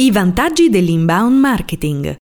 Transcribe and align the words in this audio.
I 0.00 0.10
vantaggi 0.10 0.70
dell'inbound 0.70 1.38
marketing. 1.38 2.16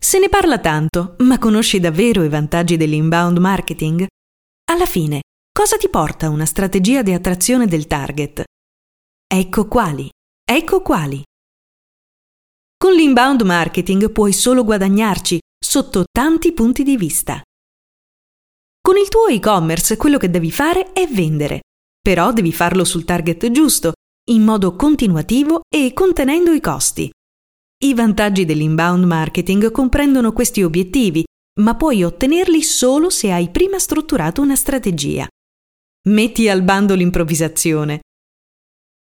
Se 0.00 0.20
ne 0.20 0.28
parla 0.28 0.60
tanto, 0.60 1.16
ma 1.18 1.40
conosci 1.40 1.80
davvero 1.80 2.22
i 2.22 2.28
vantaggi 2.28 2.76
dell'inbound 2.76 3.38
marketing? 3.38 4.06
Alla 4.70 4.86
fine, 4.86 5.22
cosa 5.52 5.76
ti 5.76 5.88
porta 5.88 6.28
una 6.28 6.46
strategia 6.46 7.02
di 7.02 7.12
attrazione 7.12 7.66
del 7.66 7.88
target? 7.88 8.44
Ecco 9.26 9.66
quali. 9.66 10.08
Ecco 10.48 10.82
quali. 10.82 11.20
Con 12.76 12.92
l'inbound 12.92 13.42
marketing 13.42 14.12
puoi 14.12 14.32
solo 14.32 14.62
guadagnarci 14.62 15.40
sotto 15.58 16.04
tanti 16.12 16.52
punti 16.52 16.84
di 16.84 16.96
vista. 16.96 17.42
Con 18.80 18.96
il 18.96 19.08
tuo 19.08 19.26
e-commerce 19.26 19.96
quello 19.96 20.16
che 20.16 20.30
devi 20.30 20.52
fare 20.52 20.92
è 20.92 21.08
vendere, 21.08 21.62
però 22.00 22.32
devi 22.32 22.52
farlo 22.52 22.84
sul 22.84 23.04
target 23.04 23.50
giusto 23.50 23.94
in 24.30 24.42
modo 24.42 24.76
continuativo 24.76 25.62
e 25.68 25.92
contenendo 25.92 26.52
i 26.52 26.60
costi. 26.60 27.10
I 27.82 27.94
vantaggi 27.94 28.44
dell'inbound 28.44 29.04
marketing 29.04 29.72
comprendono 29.72 30.32
questi 30.32 30.62
obiettivi, 30.62 31.24
ma 31.60 31.74
puoi 31.74 32.04
ottenerli 32.04 32.62
solo 32.62 33.10
se 33.10 33.32
hai 33.32 33.50
prima 33.50 33.78
strutturato 33.78 34.40
una 34.40 34.54
strategia. 34.54 35.26
Metti 36.08 36.48
al 36.48 36.62
bando 36.62 36.94
l'improvvisazione. 36.94 38.02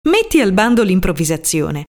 Metti 0.07 0.41
al 0.41 0.51
bando 0.51 0.81
l'improvvisazione. 0.81 1.85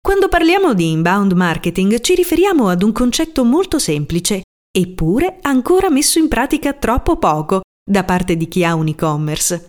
Quando 0.00 0.28
parliamo 0.28 0.74
di 0.74 0.90
inbound 0.90 1.32
marketing 1.32 2.00
ci 2.00 2.14
riferiamo 2.14 2.68
ad 2.68 2.82
un 2.82 2.92
concetto 2.92 3.44
molto 3.44 3.78
semplice, 3.78 4.42
eppure 4.76 5.38
ancora 5.42 5.88
messo 5.88 6.18
in 6.18 6.26
pratica 6.26 6.72
troppo 6.72 7.16
poco 7.16 7.60
da 7.88 8.02
parte 8.04 8.36
di 8.36 8.48
chi 8.48 8.64
ha 8.64 8.74
un 8.74 8.88
e-commerce 8.88 9.66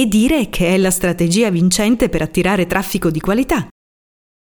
e 0.00 0.06
dire 0.06 0.48
che 0.48 0.68
è 0.68 0.78
la 0.78 0.90
strategia 0.90 1.50
vincente 1.50 2.08
per 2.08 2.22
attirare 2.22 2.66
traffico 2.66 3.10
di 3.10 3.20
qualità. 3.20 3.68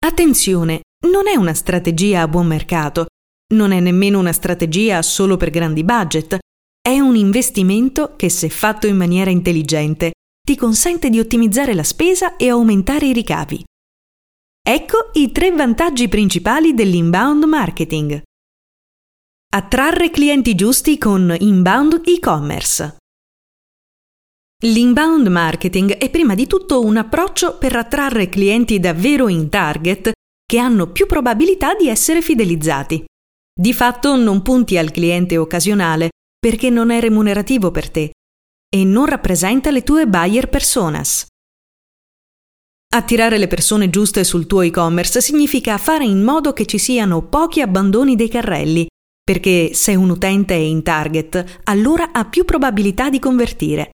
Attenzione, 0.05 0.83
non 1.09 1.27
è 1.27 1.35
una 1.35 1.55
strategia 1.55 2.23
a 2.23 2.29
buon 2.29 2.47
mercato, 2.47 3.07
non 3.55 3.73
è 3.73 3.81
nemmeno 3.81 4.19
una 4.19 4.33
strategia 4.33 5.03
solo 5.03 5.37
per 5.37 5.51
grandi 5.51 5.83
budget, 5.83 6.39
è 6.81 6.99
un 6.99 7.17
investimento 7.17 8.15
che 8.17 8.29
se 8.29 8.49
fatto 8.49 8.87
in 8.87 8.97
maniera 8.97 9.31
intelligente 9.31 10.13
ti 10.45 10.57
consente 10.57 11.09
di 11.09 11.19
ottimizzare 11.19 11.75
la 11.75 11.83
spesa 11.83 12.37
e 12.37 12.51
aumentare 12.51 13.07
i 13.07 13.13
ricavi. 13.13 13.65
Ecco 14.67 15.11
i 15.15 15.33
tre 15.33 15.51
vantaggi 15.51 16.09
principali 16.09 16.75
dell'inbound 16.75 17.45
marketing. 17.45 18.23
Attrarre 19.55 20.11
clienti 20.11 20.55
giusti 20.55 20.99
con 20.99 21.35
inbound 21.39 22.03
e-commerce. 22.05 22.97
L'inbound 24.63 25.27
marketing 25.27 25.93
è 25.93 26.09
prima 26.11 26.35
di 26.35 26.47
tutto 26.47 26.83
un 26.85 26.97
approccio 26.97 27.59
per 27.59 27.77
attrarre 27.77 28.29
clienti 28.29 28.81
davvero 28.81 29.29
in 29.29 29.49
target 29.49 30.13
che 30.47 30.59
hanno 30.59 30.91
più 30.91 31.07
probabilità 31.07 31.75
di 31.75 31.89
essere 31.89 32.23
fidelizzati. 32.23 33.05
Di 33.53 33.73
fatto 33.73 34.17
non 34.17 34.43
punti 34.43 34.79
al 34.79 34.91
cliente 34.91 35.37
occasionale 35.37 36.11
perché 36.39 36.71
non 36.71 36.91
è 36.91 37.01
remunerativo 37.01 37.71
per 37.71 37.91
te 37.91 38.13
e 38.69 38.85
non 38.85 39.07
rappresenta 39.07 39.71
le 39.71 39.83
tue 39.83 40.07
buyer 40.07 40.49
personas. 40.49 41.27
Attirare 42.95 43.39
le 43.39 43.49
persone 43.49 43.91
giuste 43.91 44.25
sul 44.25 44.47
tuo 44.47 44.61
e-commerce 44.63 45.21
significa 45.21 45.79
fare 45.79 46.05
in 46.05 46.23
modo 46.23 46.53
che 46.53 46.65
ci 46.65 46.79
siano 46.79 47.23
pochi 47.23 47.61
abbandoni 47.61 48.15
dei 48.15 48.29
carrelli, 48.29 48.87
perché 49.23 49.75
se 49.75 49.95
un 49.95 50.11
utente 50.11 50.55
è 50.55 50.59
in 50.59 50.83
target, 50.83 51.61
allora 51.65 52.13
ha 52.13 52.25
più 52.25 52.45
probabilità 52.45 53.11
di 53.11 53.19
convertire. 53.19 53.91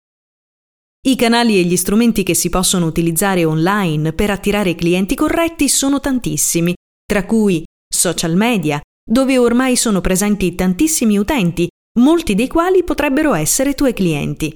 I 1.03 1.17
canali 1.17 1.59
e 1.59 1.62
gli 1.62 1.79
strumenti 1.79 2.23
che 2.23 2.34
si 2.34 2.51
possono 2.51 2.84
utilizzare 2.84 3.47
online 3.47 4.12
per 4.12 4.29
attirare 4.29 4.75
clienti 4.75 5.15
corretti 5.15 5.67
sono 5.67 5.98
tantissimi, 5.98 6.75
tra 7.06 7.25
cui 7.25 7.65
social 7.89 8.37
media, 8.37 8.79
dove 9.03 9.39
ormai 9.39 9.77
sono 9.77 10.03
presenti 10.03 10.55
tantissimi 10.55 11.17
utenti, 11.17 11.67
molti 12.01 12.34
dei 12.34 12.48
quali 12.48 12.84
potrebbero 12.84 13.33
essere 13.33 13.73
tuoi 13.73 13.95
clienti. 13.95 14.55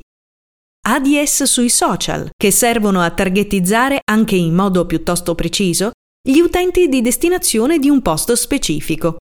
ADS 0.86 1.44
sui 1.44 1.70
social, 1.70 2.28
che 2.36 2.50
servono 2.50 3.00
a 3.00 3.10
targetizzare 3.10 4.00
anche 4.04 4.36
in 4.36 4.54
modo 4.54 4.84
piuttosto 4.84 5.34
preciso 5.34 5.92
gli 6.22 6.40
utenti 6.40 6.88
di 6.88 7.00
destinazione 7.00 7.78
di 7.78 7.88
un 7.88 8.02
posto 8.02 8.36
specifico. 8.36 9.16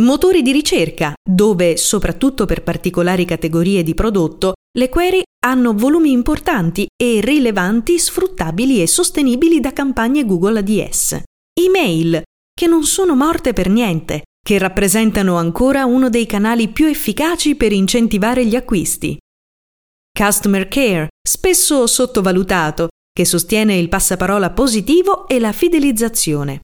Motori 0.00 0.42
di 0.42 0.52
ricerca, 0.52 1.14
dove, 1.26 1.78
soprattutto 1.78 2.44
per 2.44 2.62
particolari 2.62 3.24
categorie 3.24 3.82
di 3.82 3.94
prodotto, 3.94 4.52
le 4.78 4.88
query 4.88 5.22
hanno 5.44 5.74
volumi 5.74 6.12
importanti 6.12 6.86
e 6.96 7.20
rilevanti 7.20 7.98
sfruttabili 7.98 8.80
e 8.80 8.86
sostenibili 8.86 9.58
da 9.58 9.72
campagne 9.72 10.24
Google 10.24 10.60
ADS. 10.60 11.22
Email, 11.58 12.22
che 12.54 12.66
non 12.66 12.84
sono 12.84 13.16
morte 13.16 13.52
per 13.52 13.68
niente, 13.68 14.22
che 14.40 14.58
rappresentano 14.58 15.36
ancora 15.36 15.86
uno 15.86 16.08
dei 16.08 16.26
canali 16.26 16.68
più 16.68 16.86
efficaci 16.86 17.56
per 17.56 17.72
incentivare 17.72 18.46
gli 18.46 18.54
acquisti. 18.54 19.18
Customer 20.16 20.68
Care, 20.68 21.08
spesso 21.26 21.86
sottovalutato, 21.86 22.88
che 23.12 23.24
sostiene 23.24 23.76
il 23.76 23.88
passaparola 23.88 24.50
positivo 24.50 25.26
e 25.26 25.40
la 25.40 25.52
fidelizzazione. 25.52 26.60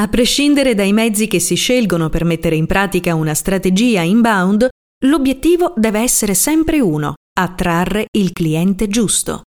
A 0.00 0.08
prescindere 0.08 0.74
dai 0.74 0.92
mezzi 0.92 1.28
che 1.28 1.38
si 1.38 1.54
scelgono 1.54 2.08
per 2.08 2.24
mettere 2.24 2.56
in 2.56 2.66
pratica 2.66 3.14
una 3.14 3.34
strategia 3.34 4.02
inbound, 4.02 4.68
L'obiettivo 5.06 5.74
deve 5.76 6.00
essere 6.00 6.32
sempre 6.32 6.80
uno, 6.80 7.14
attrarre 7.38 8.06
il 8.12 8.32
cliente 8.32 8.88
giusto. 8.88 9.42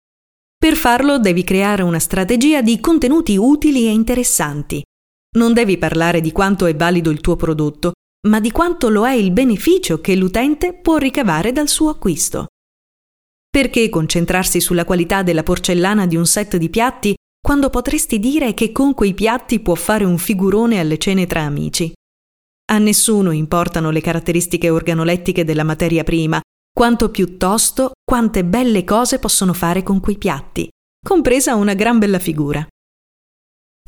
Per 0.58 0.76
farlo 0.76 1.18
devi 1.18 1.44
creare 1.44 1.82
una 1.82 2.00
strategia 2.00 2.62
di 2.62 2.80
contenuti 2.80 3.38
utili 3.38 3.86
e 3.86 3.92
interessanti. 3.92 4.84
Non 5.38 5.54
devi 5.54 5.78
parlare 5.78 6.20
di 6.20 6.32
quanto 6.32 6.66
è 6.66 6.76
valido 6.76 7.10
il 7.10 7.22
tuo 7.22 7.36
prodotto, 7.36 7.94
ma 8.28 8.40
di 8.40 8.52
quanto 8.52 8.90
lo 8.90 9.06
è 9.06 9.14
il 9.14 9.32
beneficio 9.32 10.02
che 10.02 10.16
l'utente 10.16 10.74
può 10.74 10.98
ricavare 10.98 11.52
dal 11.52 11.70
suo 11.70 11.90
acquisto. 11.90 12.48
Perché 13.50 13.88
concentrarsi 13.88 14.60
sulla 14.60 14.84
qualità 14.84 15.24
della 15.24 15.44
porcellana 15.44 16.06
di 16.06 16.18
un 16.18 16.26
set 16.26 16.58
di 16.58 16.70
piatti 16.70 17.16
quando 17.40 17.70
potresti 17.70 18.20
dire 18.20 18.54
che 18.54 18.74
con 18.74 18.94
quei 18.94 19.14
piatti 19.14 19.62
può 19.62 19.76
fare 19.76 20.04
un 20.04 20.18
figurone 20.18 20.80
alle 20.80 20.98
cene 20.98 21.28
tra 21.28 21.44
amici? 21.44 21.94
A 22.68 22.78
nessuno 22.80 23.32
importano 23.32 23.92
le 23.92 24.02
caratteristiche 24.02 24.70
organolettiche 24.70 25.44
della 25.44 25.64
materia 25.64 26.04
prima, 26.04 26.42
quanto 26.74 27.12
piuttosto 27.12 27.92
quante 28.04 28.44
belle 28.44 28.84
cose 28.84 29.20
possono 29.20 29.54
fare 29.54 29.84
con 29.84 30.00
quei 30.00 30.18
piatti, 30.18 30.68
compresa 31.06 31.56
una 31.56 31.76
gran 31.76 32.00
bella 32.00 32.20
figura. 32.20 32.66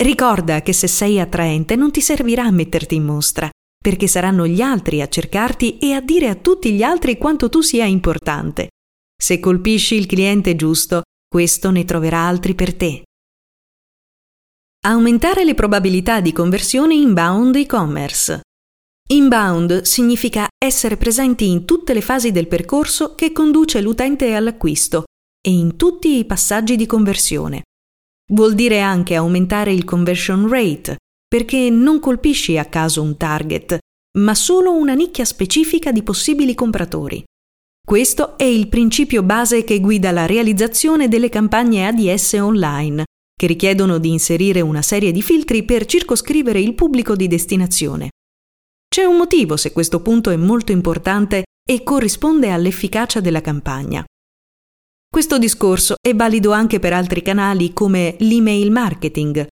Ricorda 0.00 0.62
che 0.62 0.72
se 0.72 0.86
sei 0.86 1.18
attraente 1.18 1.74
non 1.74 1.90
ti 1.90 2.00
servirà 2.00 2.44
a 2.44 2.52
metterti 2.52 2.94
in 2.94 3.04
mostra, 3.04 3.50
perché 3.76 4.06
saranno 4.06 4.46
gli 4.46 4.60
altri 4.60 5.02
a 5.02 5.08
cercarti 5.08 5.78
e 5.78 5.92
a 5.92 6.00
dire 6.00 6.28
a 6.28 6.36
tutti 6.36 6.72
gli 6.72 6.82
altri 6.82 7.18
quanto 7.18 7.48
tu 7.48 7.60
sia 7.62 7.84
importante. 7.84 8.68
Se 9.20 9.40
colpisci 9.40 9.96
il 9.96 10.06
cliente 10.06 10.54
giusto, 10.54 11.02
questo 11.26 11.72
ne 11.72 11.84
troverà 11.84 12.20
altri 12.20 12.54
per 12.54 12.74
te. 12.76 13.02
Aumentare 14.86 15.44
le 15.44 15.54
probabilità 15.54 16.20
di 16.20 16.32
conversione 16.32 16.94
inbound 16.94 17.56
e-commerce. 17.56 18.42
Inbound 19.10 19.82
significa 19.82 20.46
essere 20.62 20.98
presenti 20.98 21.48
in 21.48 21.64
tutte 21.64 21.94
le 21.94 22.02
fasi 22.02 22.30
del 22.30 22.46
percorso 22.46 23.14
che 23.14 23.32
conduce 23.32 23.80
l'utente 23.80 24.34
all'acquisto 24.34 25.04
e 25.40 25.50
in 25.50 25.76
tutti 25.76 26.18
i 26.18 26.26
passaggi 26.26 26.76
di 26.76 26.84
conversione. 26.84 27.62
Vuol 28.34 28.54
dire 28.54 28.80
anche 28.80 29.14
aumentare 29.14 29.72
il 29.72 29.84
conversion 29.84 30.46
rate, 30.46 30.98
perché 31.26 31.70
non 31.70 32.00
colpisci 32.00 32.58
a 32.58 32.66
caso 32.66 33.00
un 33.00 33.16
target, 33.16 33.78
ma 34.18 34.34
solo 34.34 34.74
una 34.74 34.92
nicchia 34.92 35.24
specifica 35.24 35.90
di 35.90 36.02
possibili 36.02 36.54
compratori. 36.54 37.24
Questo 37.82 38.36
è 38.36 38.44
il 38.44 38.68
principio 38.68 39.22
base 39.22 39.64
che 39.64 39.80
guida 39.80 40.10
la 40.10 40.26
realizzazione 40.26 41.08
delle 41.08 41.30
campagne 41.30 41.86
ADS 41.86 42.34
online, 42.34 43.04
che 43.34 43.46
richiedono 43.46 43.96
di 43.96 44.10
inserire 44.10 44.60
una 44.60 44.82
serie 44.82 45.12
di 45.12 45.22
filtri 45.22 45.62
per 45.62 45.86
circoscrivere 45.86 46.60
il 46.60 46.74
pubblico 46.74 47.16
di 47.16 47.26
destinazione. 47.26 48.10
C'è 48.98 49.04
un 49.04 49.16
motivo 49.16 49.56
se 49.56 49.70
questo 49.70 50.02
punto 50.02 50.30
è 50.30 50.36
molto 50.36 50.72
importante 50.72 51.44
e 51.64 51.84
corrisponde 51.84 52.50
all'efficacia 52.50 53.20
della 53.20 53.40
campagna. 53.40 54.04
Questo 55.08 55.38
discorso 55.38 55.94
è 56.04 56.16
valido 56.16 56.50
anche 56.50 56.80
per 56.80 56.92
altri 56.92 57.22
canali 57.22 57.72
come 57.72 58.16
l'email 58.18 58.72
marketing. 58.72 59.46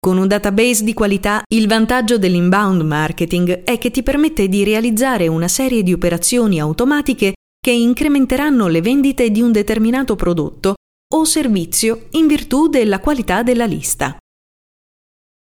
Con 0.00 0.18
un 0.18 0.26
database 0.26 0.82
di 0.82 0.94
qualità, 0.94 1.44
il 1.54 1.68
vantaggio 1.68 2.18
dell'inbound 2.18 2.82
marketing 2.82 3.62
è 3.62 3.78
che 3.78 3.92
ti 3.92 4.02
permette 4.02 4.48
di 4.48 4.64
realizzare 4.64 5.28
una 5.28 5.46
serie 5.46 5.84
di 5.84 5.92
operazioni 5.92 6.58
automatiche 6.58 7.34
che 7.64 7.70
incrementeranno 7.70 8.66
le 8.66 8.80
vendite 8.80 9.30
di 9.30 9.40
un 9.40 9.52
determinato 9.52 10.16
prodotto 10.16 10.74
o 11.14 11.24
servizio 11.24 12.08
in 12.10 12.26
virtù 12.26 12.66
della 12.66 12.98
qualità 12.98 13.44
della 13.44 13.64
lista. 13.64 14.16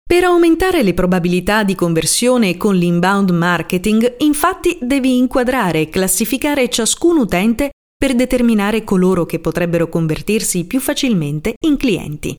Per 0.07 0.24
aumentare 0.24 0.83
le 0.83 0.94
probabilità 0.94 1.65
di 1.65 1.75
conversione 1.75 2.56
con 2.56 2.75
l'inbound 2.75 3.30
marketing, 3.31 4.15
infatti 4.19 4.77
devi 4.81 5.18
inquadrare 5.18 5.81
e 5.81 5.89
classificare 5.89 6.69
ciascun 6.69 7.18
utente 7.18 7.71
per 7.94 8.15
determinare 8.15 8.86
coloro 8.86 9.25
che 9.25 9.39
potrebbero 9.39 9.89
convertirsi 9.89 10.65
più 10.65 10.80
facilmente 10.80 11.56
in 11.65 11.75
clienti. 11.75 12.33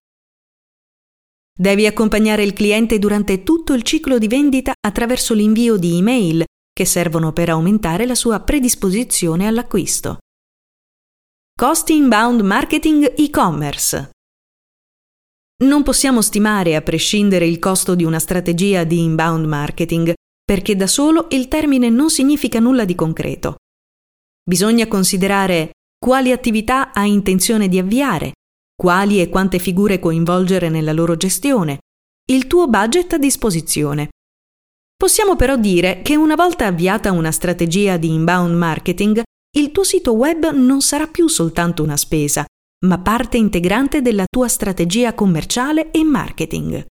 Devi 1.54 1.84
accompagnare 1.84 2.42
il 2.42 2.54
cliente 2.54 2.98
durante 2.98 3.42
tutto 3.42 3.74
il 3.74 3.82
ciclo 3.82 4.16
di 4.16 4.28
vendita 4.28 4.72
attraverso 4.80 5.34
l'invio 5.34 5.76
di 5.76 5.98
email 5.98 6.44
che 6.72 6.86
servono 6.86 7.34
per 7.34 7.50
aumentare 7.50 8.06
la 8.06 8.14
sua 8.14 8.40
predisposizione 8.40 9.46
all'acquisto. 9.46 10.20
Costi 11.54 11.94
inbound 11.94 12.40
marketing 12.40 13.12
e-commerce. 13.14 14.10
Non 15.64 15.82
possiamo 15.82 16.22
stimare 16.22 16.76
a 16.76 16.82
prescindere 16.82 17.44
il 17.44 17.58
costo 17.58 17.96
di 17.96 18.04
una 18.04 18.20
strategia 18.20 18.84
di 18.84 19.02
inbound 19.02 19.44
marketing, 19.44 20.12
perché 20.44 20.76
da 20.76 20.86
solo 20.86 21.26
il 21.30 21.48
termine 21.48 21.88
non 21.90 22.10
significa 22.10 22.60
nulla 22.60 22.84
di 22.84 22.94
concreto. 22.94 23.56
Bisogna 24.48 24.86
considerare 24.86 25.72
quali 25.98 26.30
attività 26.30 26.92
hai 26.92 27.10
intenzione 27.12 27.66
di 27.66 27.76
avviare, 27.76 28.34
quali 28.72 29.20
e 29.20 29.28
quante 29.28 29.58
figure 29.58 29.98
coinvolgere 29.98 30.68
nella 30.68 30.92
loro 30.92 31.16
gestione, 31.16 31.80
il 32.30 32.46
tuo 32.46 32.68
budget 32.68 33.14
a 33.14 33.18
disposizione. 33.18 34.10
Possiamo 34.96 35.34
però 35.34 35.56
dire 35.56 36.02
che 36.02 36.14
una 36.14 36.36
volta 36.36 36.66
avviata 36.66 37.10
una 37.10 37.32
strategia 37.32 37.96
di 37.96 38.12
inbound 38.12 38.54
marketing, 38.54 39.22
il 39.56 39.72
tuo 39.72 39.82
sito 39.82 40.12
web 40.12 40.52
non 40.52 40.80
sarà 40.82 41.08
più 41.08 41.26
soltanto 41.26 41.82
una 41.82 41.96
spesa, 41.96 42.44
ma 42.86 42.98
parte 42.98 43.36
integrante 43.36 44.02
della 44.02 44.24
tua 44.30 44.48
strategia 44.48 45.14
commerciale 45.14 45.90
e 45.90 46.04
marketing. 46.04 46.86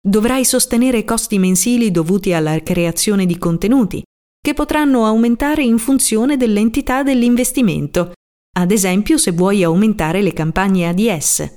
Dovrai 0.00 0.44
sostenere 0.44 1.04
costi 1.04 1.38
mensili 1.38 1.90
dovuti 1.90 2.32
alla 2.32 2.58
creazione 2.60 3.26
di 3.26 3.38
contenuti, 3.38 4.02
che 4.40 4.54
potranno 4.54 5.04
aumentare 5.04 5.62
in 5.62 5.78
funzione 5.78 6.36
dell'entità 6.36 7.02
dell'investimento 7.02 8.12
ad 8.52 8.72
esempio 8.72 9.16
se 9.16 9.30
vuoi 9.30 9.62
aumentare 9.62 10.22
le 10.22 10.32
campagne 10.32 10.88
ADS. 10.88 11.54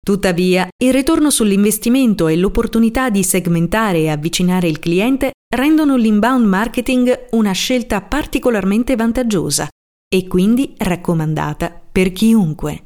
Tuttavia, 0.00 0.68
il 0.84 0.92
ritorno 0.92 1.30
sull'investimento 1.30 2.28
e 2.28 2.36
l'opportunità 2.36 3.10
di 3.10 3.24
segmentare 3.24 3.98
e 3.98 4.08
avvicinare 4.08 4.68
il 4.68 4.78
cliente 4.78 5.32
rendono 5.52 5.96
l'inbound 5.96 6.46
marketing 6.46 7.26
una 7.32 7.50
scelta 7.52 8.00
particolarmente 8.02 8.94
vantaggiosa 8.94 9.68
e 10.08 10.28
quindi 10.28 10.74
raccomandata 10.76 11.82
per 11.90 12.12
chiunque. 12.12 12.84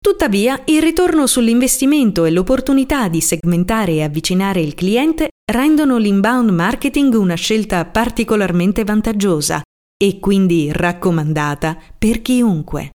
Tuttavia, 0.00 0.62
il 0.66 0.80
ritorno 0.80 1.26
sull'investimento 1.26 2.24
e 2.24 2.30
l'opportunità 2.30 3.08
di 3.08 3.20
segmentare 3.20 3.92
e 3.92 4.02
avvicinare 4.02 4.60
il 4.60 4.74
cliente 4.74 5.28
rendono 5.50 5.96
l'inbound 5.96 6.50
marketing 6.50 7.14
una 7.14 7.34
scelta 7.34 7.84
particolarmente 7.84 8.84
vantaggiosa 8.84 9.60
e 9.96 10.18
quindi 10.20 10.70
raccomandata 10.72 11.76
per 11.98 12.22
chiunque. 12.22 12.90